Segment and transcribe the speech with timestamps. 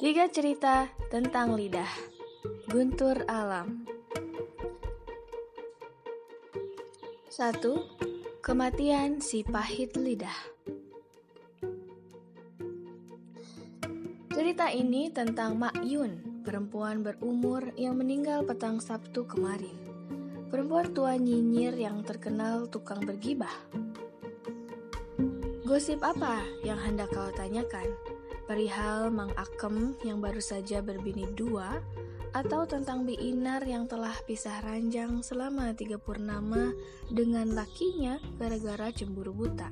[0.00, 1.92] Tiga cerita tentang lidah.
[2.72, 3.84] Guntur Alam.
[7.28, 7.84] Satu,
[8.40, 10.40] kematian si pahit lidah.
[14.32, 19.76] Cerita ini tentang Mak Yun, perempuan berumur yang meninggal petang Sabtu kemarin.
[20.48, 23.52] Perempuan tua nyinyir yang terkenal tukang bergibah.
[25.68, 28.09] Gosip apa yang hendak kau tanyakan?
[28.50, 31.78] Perihal Mang Akem yang baru saja berbini dua,
[32.34, 36.74] atau tentang Bi Inar yang telah pisah ranjang selama tiga purnama
[37.06, 39.70] dengan lakinya gara-gara cemburu buta.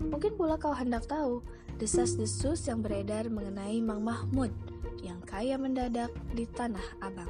[0.00, 1.44] Mungkin pula kau hendak tahu
[1.76, 4.56] desas-desus yang beredar mengenai Mang Mahmud
[5.04, 7.28] yang kaya mendadak di Tanah Abang.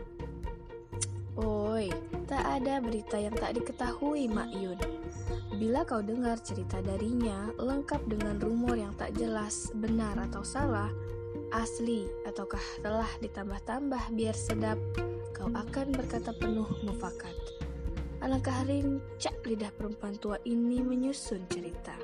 [1.43, 1.91] Oi,
[2.31, 4.79] tak ada berita yang tak diketahui Mak Yun.
[5.59, 10.89] Bila kau dengar cerita darinya lengkap dengan rumor yang tak jelas benar atau salah,
[11.53, 14.79] asli ataukah telah ditambah-tambah biar sedap,
[15.35, 17.35] kau akan berkata penuh mufakat.
[18.19, 21.95] Alangkah rincak lidah perempuan tua ini menyusun cerita.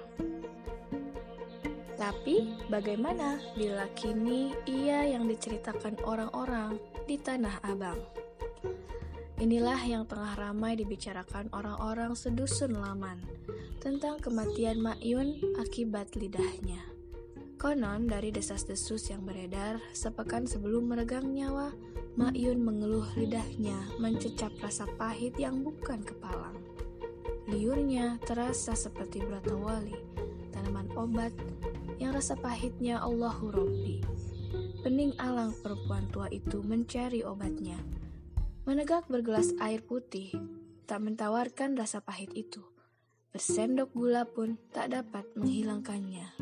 [1.95, 8.24] Tapi bagaimana bila kini ia yang diceritakan orang-orang di Tanah Abang?
[9.45, 13.21] Inilah yang tengah ramai dibicarakan orang-orang sedusun Laman
[13.77, 16.81] tentang kematian Makyun akibat lidahnya.
[17.61, 21.77] Konon dari desas-desus yang beredar, sepekan sebelum meregang nyawa,
[22.17, 26.57] Makyun mengeluh lidahnya mencecap rasa pahit yang bukan kepalang.
[27.45, 30.01] Liurnya terasa seperti wali,
[30.57, 31.37] tanaman obat
[32.01, 34.01] yang rasa pahitnya Allahu Rabbi.
[34.81, 37.77] Pening alang perempuan tua itu mencari obatnya,
[38.65, 40.33] Menegak bergelas air putih,
[40.89, 42.65] tak mentawarkan rasa pahit itu.
[43.29, 46.33] Bersendok gula pun tak dapat menghilangkannya.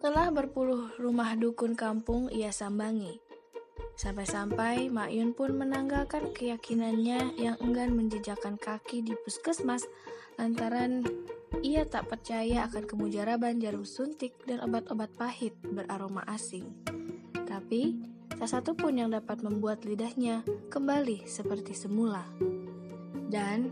[0.00, 3.20] Telah berpuluh rumah dukun kampung ia sambangi.
[4.00, 9.84] Sampai-sampai Mak Yun pun menanggalkan keyakinannya yang enggan menjejakkan kaki di puskesmas
[10.40, 11.04] lantaran
[11.60, 16.72] ia tak percaya akan kemujaraban jarum suntik dan obat-obat pahit beraroma asing.
[17.44, 22.26] Tapi Tak satu pun yang dapat membuat lidahnya kembali seperti semula.
[23.30, 23.70] Dan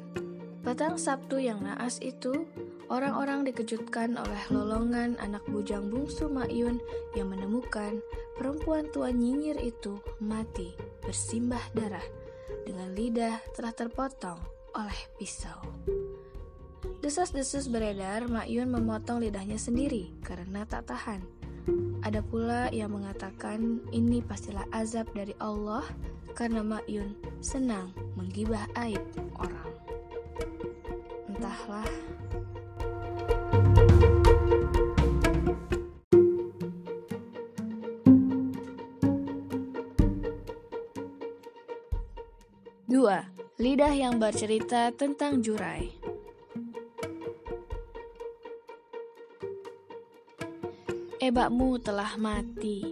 [0.62, 2.46] petang Sabtu yang naas itu,
[2.86, 6.78] orang-orang dikejutkan oleh lolongan anak bujang bungsu Makyun
[7.18, 7.98] yang menemukan
[8.38, 10.72] perempuan tua nyinyir itu mati
[11.02, 12.04] bersimbah darah
[12.62, 14.38] dengan lidah telah terpotong
[14.78, 15.58] oleh pisau.
[17.02, 21.41] Desas-desus beredar, Makyun memotong lidahnya sendiri karena tak tahan
[22.02, 25.86] ada pula yang mengatakan ini pastilah azab dari Allah
[26.34, 29.02] karena Makyun senang menggibah aib
[29.38, 29.70] orang.
[31.30, 31.86] Entahlah.
[42.90, 43.24] Dua,
[43.56, 46.01] lidah yang bercerita tentang jurai.
[51.32, 52.84] Ebakmu telah mati.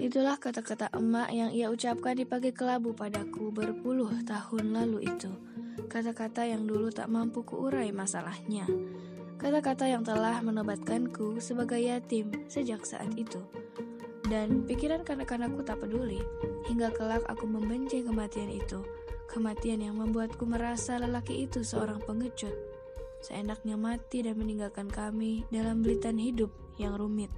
[0.00, 5.28] Itulah kata-kata emak yang ia ucapkan di pagi kelabu padaku berpuluh tahun lalu itu.
[5.84, 8.64] Kata-kata yang dulu tak mampu kuurai masalahnya.
[9.36, 13.44] Kata-kata yang telah menobatkanku sebagai yatim sejak saat itu.
[14.24, 16.24] Dan pikiran kanak-kanakku tak peduli,
[16.72, 18.80] hingga kelak aku membenci kematian itu.
[19.28, 22.56] Kematian yang membuatku merasa lelaki itu seorang pengecut.
[23.20, 26.48] Seenaknya mati dan meninggalkan kami dalam belitan hidup
[26.80, 27.28] yang rumit.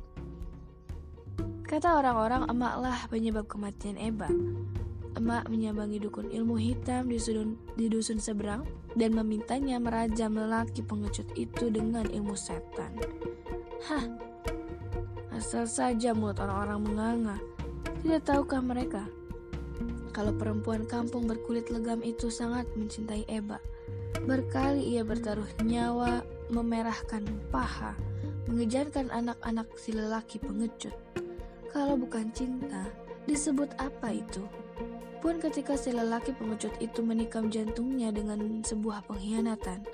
[1.69, 4.33] Kata orang-orang emaklah penyebab kematian Eba.
[5.13, 8.65] Emak menyambangi dukun ilmu hitam di, sudun, di dusun seberang
[8.97, 12.97] dan memintanya merajam lelaki pengecut itu dengan ilmu setan.
[13.85, 14.09] Hah,
[15.37, 17.37] asal saja mulut orang-orang menganga.
[18.01, 19.05] Tidak tahukah mereka
[20.17, 23.63] kalau perempuan kampung berkulit legam itu sangat mencintai Eba.
[24.25, 27.93] Berkali ia bertaruh nyawa, memerahkan paha,
[28.51, 30.97] mengejarkan anak-anak si lelaki pengecut.
[31.69, 32.89] Kalau bukan cinta,
[33.29, 34.41] disebut apa itu?
[35.21, 39.85] Pun ketika si lelaki pengecut itu menikam jantungnya dengan sebuah pengkhianatan,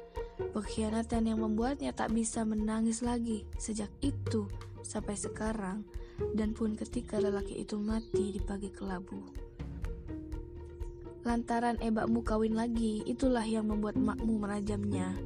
[0.55, 4.47] pengkhianatan yang membuatnya tak bisa menangis lagi sejak itu
[4.85, 5.83] sampai sekarang,
[6.37, 9.25] dan pun ketika lelaki itu mati di pagi kelabu.
[11.25, 15.17] Lantaran ebakmu kawin lagi, itulah yang membuat makmu merajamnya.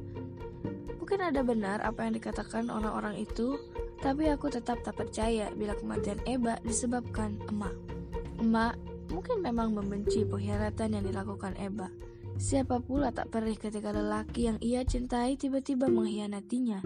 [0.95, 3.59] Mungkin ada benar apa yang dikatakan orang-orang itu,
[3.99, 7.75] tapi aku tetap tak percaya bila kematian Eba disebabkan emak.
[8.39, 8.79] Emak
[9.11, 11.91] mungkin memang membenci pengkhianatan yang dilakukan Eba.
[12.39, 16.79] Siapa pula tak perih ketika lelaki yang ia cintai tiba-tiba mengkhianatinya.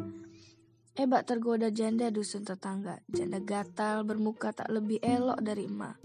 [0.94, 3.02] Ebak tergoda janda dusun tetangga.
[3.10, 6.02] Janda gatal bermuka tak lebih elok dari emak.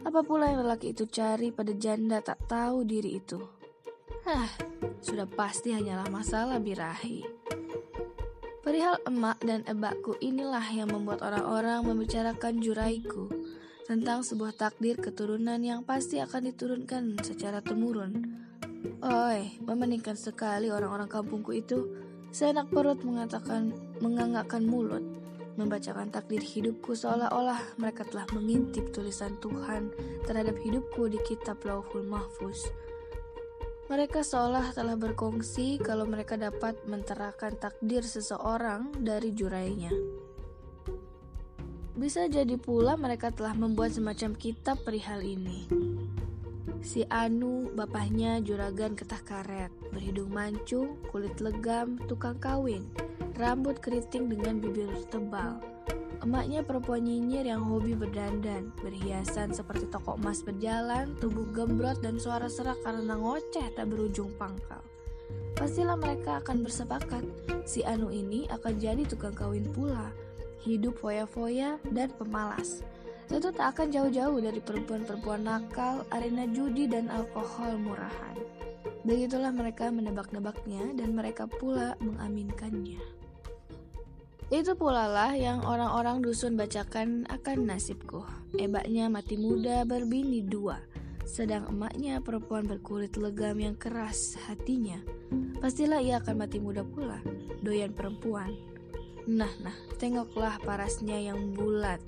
[0.00, 3.40] Apa pula yang lelaki itu cari pada janda tak tahu diri itu?
[4.24, 4.48] Hah,
[5.00, 7.24] sudah pasti hanyalah masalah birahi.
[8.60, 13.24] Perihal emak dan ebakku inilah yang membuat orang-orang membicarakan juraiku
[13.88, 18.20] tentang sebuah takdir keturunan yang pasti akan diturunkan secara temurun.
[19.00, 21.88] Oi, memeningkan sekali orang-orang kampungku itu.
[22.36, 23.72] Seenak perut mengatakan
[24.04, 25.02] menganggakkan mulut,
[25.56, 29.88] membacakan takdir hidupku seolah-olah mereka telah mengintip tulisan Tuhan
[30.28, 32.68] terhadap hidupku di kitab Lauhul Mahfuz.
[33.90, 39.90] Mereka seolah telah berkongsi kalau mereka dapat menterakan takdir seseorang dari jurainya.
[41.98, 45.66] Bisa jadi pula mereka telah membuat semacam kitab perihal ini.
[46.86, 52.86] Si Anu, bapaknya juragan ketah karet, berhidung mancung, kulit legam, tukang kawin,
[53.34, 55.58] rambut keriting dengan bibir tebal,
[56.20, 62.44] Emaknya perempuan nyinyir yang hobi berdandan, berhiasan seperti toko emas berjalan, tubuh gembrot dan suara
[62.44, 64.84] serak karena ngoceh tak berujung pangkal.
[65.56, 67.24] Pastilah mereka akan bersepakat,
[67.64, 70.12] si Anu ini akan jadi tukang kawin pula,
[70.60, 72.84] hidup foya-foya dan pemalas.
[73.24, 78.36] Tentu tak akan jauh-jauh dari perempuan-perempuan nakal, arena judi dan alkohol murahan.
[79.06, 83.19] Begitulah mereka menebak-nebaknya dan mereka pula mengaminkannya.
[84.50, 88.26] Itu pula lah yang orang-orang dusun bacakan akan nasibku.
[88.58, 90.82] Ebaknya mati muda berbini dua,
[91.22, 94.98] sedang emaknya perempuan berkulit legam yang keras hatinya.
[95.62, 97.22] Pastilah ia akan mati muda pula,
[97.62, 98.50] doyan perempuan.
[99.30, 102.02] Nah, nah, tengoklah parasnya yang bulat,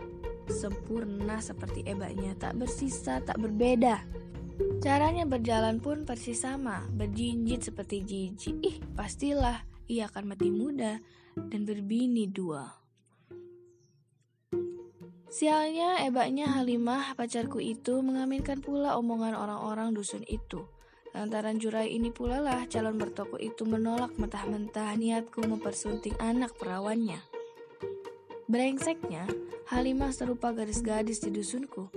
[0.50, 4.02] sempurna seperti ebaknya, tak bersisa, tak berbeda.
[4.82, 8.56] Caranya berjalan pun persis sama, berjinjit seperti jijik.
[8.66, 11.00] Ih, pastilah ia akan mati muda
[11.34, 12.68] dan berbini dua.
[15.32, 20.68] Sialnya, ebaknya Halimah, pacarku itu, mengaminkan pula omongan orang-orang dusun itu.
[21.16, 27.16] Lantaran jurai ini pula lah calon bertoko itu menolak mentah-mentah niatku mempersunting anak perawannya.
[28.44, 29.24] Brengseknya,
[29.72, 31.88] Halimah serupa gadis-gadis di dusunku.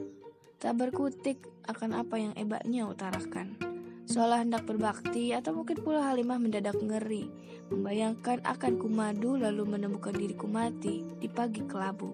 [0.56, 3.75] Tak berkutik akan apa yang ebaknya utarakan
[4.06, 7.26] seolah hendak berbakti atau mungkin pula Halimah mendadak ngeri,
[7.74, 12.14] membayangkan akan kumadu lalu menemukan diriku mati di pagi kelabu.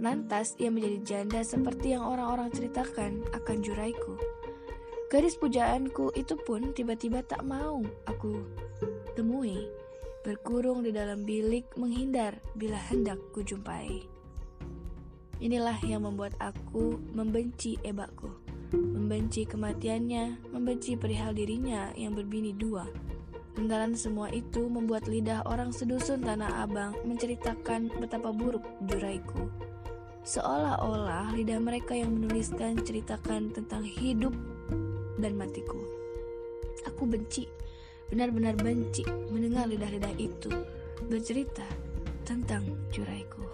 [0.00, 4.18] Lantas ia menjadi janda seperti yang orang-orang ceritakan akan juraiku.
[5.12, 8.42] Gadis pujaanku itu pun tiba-tiba tak mau aku
[9.12, 9.68] temui,
[10.24, 14.08] berkurung di dalam bilik menghindar bila hendak kujumpai.
[15.38, 18.41] Inilah yang membuat aku membenci ebakku
[18.72, 22.88] membenci kematiannya, membenci perihal dirinya yang berbini dua.
[23.52, 29.52] Lantaran semua itu membuat lidah orang sedusun Tanah Abang menceritakan betapa buruk juraiku.
[30.24, 34.32] Seolah-olah lidah mereka yang menuliskan ceritakan tentang hidup
[35.20, 35.76] dan matiku.
[36.88, 37.44] Aku benci,
[38.08, 40.48] benar-benar benci mendengar lidah-lidah itu
[41.12, 41.66] bercerita
[42.24, 43.51] tentang juraiku.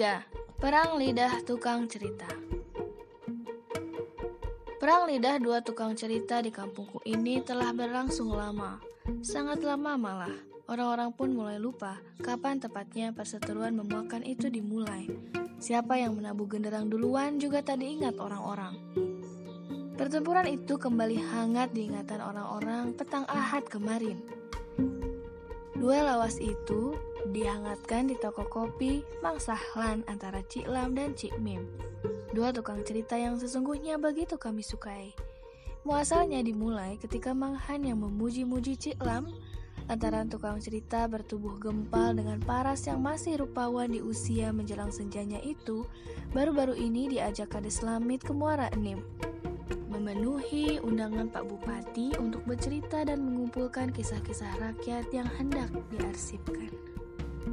[0.00, 0.24] Ketiga,
[0.56, 2.24] Perang Lidah Tukang Cerita
[4.80, 8.80] Perang lidah dua tukang cerita di kampungku ini telah berlangsung lama,
[9.20, 10.32] sangat lama malah.
[10.72, 15.04] Orang-orang pun mulai lupa kapan tepatnya perseteruan memuakan itu dimulai.
[15.60, 18.80] Siapa yang menabuh genderang duluan juga tadi ingat orang-orang.
[20.00, 24.39] Pertempuran itu kembali hangat diingatan orang-orang petang ahad kemarin.
[25.80, 26.92] Dua lawas itu
[27.32, 31.64] dihangatkan di toko kopi Mang Sahlan antara Cik Lam dan Cik Mim.
[32.36, 35.16] Dua tukang cerita yang sesungguhnya begitu kami sukai.
[35.88, 39.32] Muasalnya dimulai ketika Mang Han yang memuji-muji Cik Lam
[39.88, 45.82] Lantaran tukang cerita bertubuh gempal dengan paras yang masih rupawan di usia menjelang senjanya itu,
[46.30, 49.02] baru-baru ini diajak kades lamit ke Muara Enim
[50.00, 56.72] memenuhi undangan Pak Bupati untuk bercerita dan mengumpulkan kisah-kisah rakyat yang hendak diarsipkan.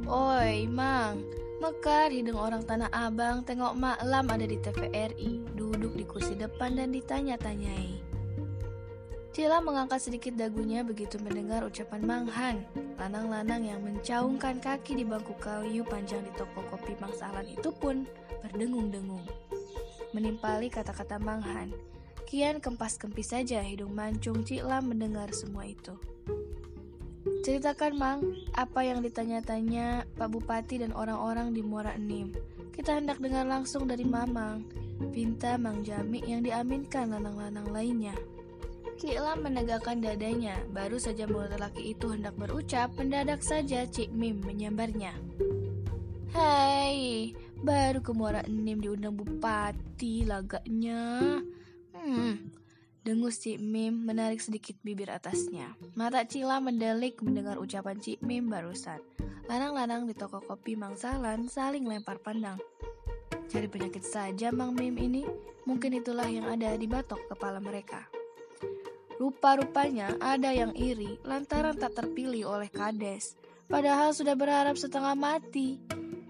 [0.08, 1.20] Oi, Mang.
[1.60, 6.72] Mekar hidung orang Tanah Abang tengok Mak Lam ada di TVRI, duduk di kursi depan
[6.72, 8.00] dan ditanya-tanyai.
[9.36, 12.64] Cila mengangkat sedikit dagunya begitu mendengar ucapan Mang Han.
[12.96, 18.08] Lanang-lanang yang mencaungkan kaki di bangku kayu panjang di toko kopi Mang Sahlan itu pun
[18.40, 19.26] berdengung-dengung.
[20.16, 21.74] Menimpali kata-kata Mang Han,
[22.28, 25.96] kian kempas-kempis saja hidung mancung Cila mendengar semua itu.
[27.40, 28.20] Ceritakan Mang,
[28.52, 32.36] apa yang ditanya-tanya Pak Bupati dan orang-orang di Muara Enim.
[32.76, 34.62] kita hendak dengar langsung dari Mamang,
[35.10, 38.14] Pinta Mang Jami yang diaminkan lanang-lanang lainnya.
[39.00, 44.44] Cik Lam menegakkan dadanya, baru saja mulut lelaki itu hendak berucap, mendadak saja Cik Mim
[44.44, 45.16] menyambarnya.
[46.36, 51.42] Hei, baru ke Muara Enim diundang bupati lagaknya.
[51.98, 52.54] Hmm,
[53.02, 55.74] dengus Cik Mim menarik sedikit bibir atasnya.
[55.98, 59.02] Mata Cila mendelik mendengar ucapan Cik Mim barusan.
[59.50, 62.62] Lanang-lanang di toko kopi Mangsalan saling lempar pandang.
[63.50, 65.26] Cari penyakit saja Mang Mim ini,
[65.66, 68.06] mungkin itulah yang ada di batok kepala mereka.
[69.18, 73.34] Rupa-rupanya ada yang iri lantaran tak terpilih oleh Kades,
[73.66, 75.82] padahal sudah berharap setengah mati.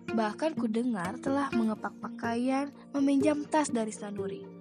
[0.08, 4.57] Bahkan ku dengar telah mengepak pakaian, meminjam tas dari Sanuri.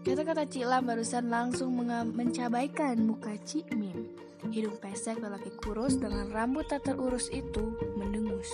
[0.00, 1.76] Kata-kata Cik Lam barusan langsung
[2.16, 4.08] mencabaikan muka Cik Mim.
[4.48, 8.48] Hidung pesek lelaki kurus dengan rambut tak terurus itu mendengus.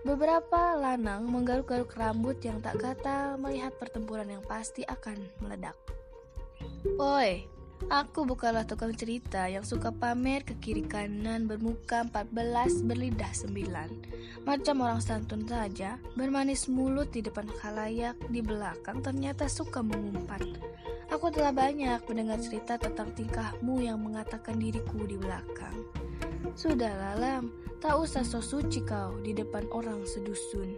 [0.00, 5.76] Beberapa lanang menggaruk-garuk rambut yang tak kata melihat pertempuran yang pasti akan meledak.
[6.96, 7.44] Oi,
[7.88, 14.44] aku bukanlah tukang cerita yang suka pamer ke kiri kanan bermuka 14 berlidah 9.
[14.44, 20.44] Macam orang santun saja, bermanis mulut di depan khalayak, di belakang ternyata suka mengumpat.
[21.10, 25.74] Aku telah banyak mendengar cerita tentang tingkahmu yang mengatakan diriku di belakang.
[26.54, 30.76] Sudahlah Lam, tak usah so suci kau di depan orang sedusun.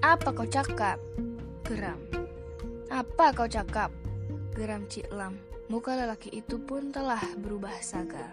[0.00, 0.96] Apa kau cakap?
[1.66, 2.00] Geram.
[2.88, 3.92] Apa kau cakap?
[4.60, 5.40] Geram Cik Lam.
[5.72, 8.28] Muka lelaki itu pun telah berubah saga.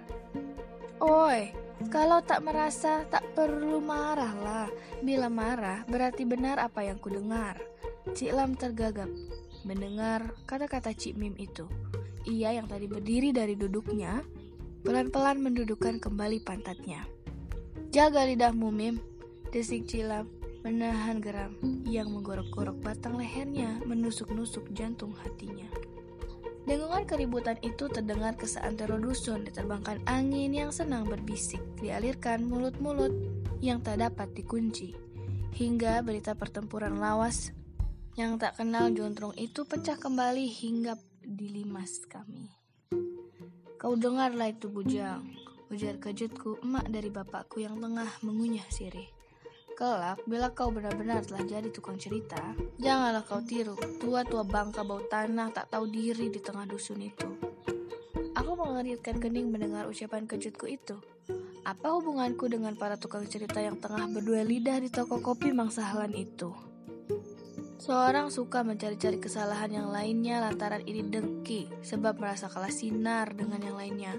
[0.99, 1.55] Oi,
[1.87, 4.67] kalau tak merasa tak perlu marahlah.
[4.99, 7.55] Bila marah berarti benar apa yang kudengar.
[8.11, 9.07] Cik Lam tergagap
[9.63, 11.63] mendengar kata-kata Cik Mim itu.
[12.27, 14.19] Ia yang tadi berdiri dari duduknya,
[14.83, 17.07] pelan-pelan mendudukkan kembali pantatnya.
[17.87, 18.99] Jaga lidahmu, Mim,
[19.55, 20.27] desik Lam
[20.67, 21.55] menahan geram
[21.87, 25.86] yang menggorok-gorok batang lehernya, menusuk-nusuk jantung hatinya.
[26.67, 33.15] Dengungan keributan itu terdengar ke seantero dusun, diterbangkan angin yang senang berbisik, dialirkan mulut-mulut
[33.63, 34.91] yang tak dapat dikunci.
[35.55, 37.55] Hingga berita pertempuran lawas
[38.19, 42.51] yang tak kenal jontrong itu pecah kembali hingga di limas kami.
[43.79, 45.23] Kau dengarlah itu bujang,
[45.71, 49.16] ujar kejutku emak dari bapakku yang tengah mengunyah sirih.
[49.77, 52.41] Kelak, bila kau benar-benar telah jadi tukang cerita,
[52.81, 57.29] janganlah kau tiru tua-tua bangka bau tanah tak tahu diri di tengah dusun itu.
[58.33, 60.97] Aku mengeritkan kening mendengar ucapan kejutku itu.
[61.61, 66.49] Apa hubunganku dengan para tukang cerita yang tengah berdua lidah di toko kopi mangsahalan itu?
[67.77, 73.77] Seorang suka mencari-cari kesalahan yang lainnya lantaran ini dengki, sebab merasa kalah sinar dengan yang
[73.77, 74.13] lainnya.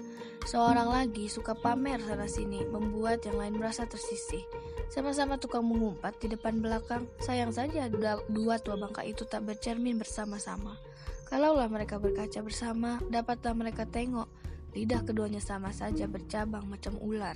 [0.47, 4.47] Seorang lagi suka pamer sana-sini, membuat yang lain merasa tersisih.
[4.87, 7.91] Sama-sama tukang mengumpat di depan belakang, sayang saja
[8.31, 10.79] dua tua bangka itu tak bercermin bersama-sama.
[11.27, 14.31] Kalaulah mereka berkaca bersama, dapatlah mereka tengok,
[14.71, 17.35] lidah keduanya sama saja bercabang macam ular.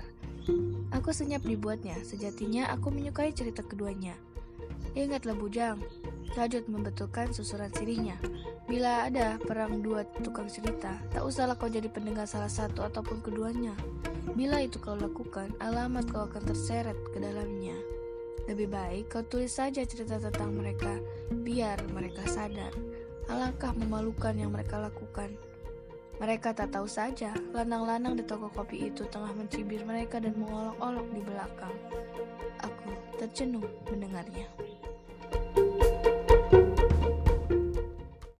[0.96, 4.16] Aku senyap dibuatnya, sejatinya aku menyukai cerita keduanya.
[4.94, 5.80] Ingatlah bujang,
[6.34, 8.18] Rajut membetulkan susuran sirinya.
[8.66, 13.78] Bila ada perang dua tukang cerita, tak usahlah kau jadi pendengar salah satu ataupun keduanya.
[14.34, 17.78] Bila itu kau lakukan, alamat kau akan terseret ke dalamnya.
[18.50, 20.98] Lebih baik kau tulis saja cerita tentang mereka,
[21.30, 22.74] biar mereka sadar.
[23.30, 25.38] Alangkah memalukan yang mereka lakukan.
[26.18, 31.22] Mereka tak tahu saja, lanang-lanang di toko kopi itu tengah mencibir mereka dan mengolok-olok di
[31.22, 31.76] belakang.
[32.66, 32.90] Aku
[33.22, 34.50] tercenung mendengarnya.